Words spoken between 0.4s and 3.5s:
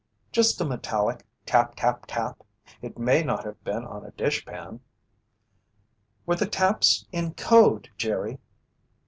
a metallic tap tap tap. It may not